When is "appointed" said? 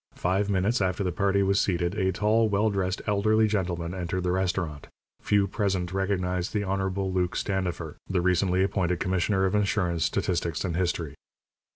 8.63-8.99